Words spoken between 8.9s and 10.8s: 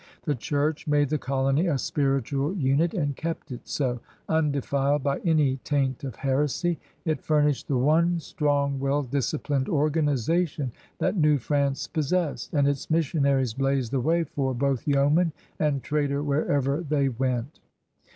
disciplined organization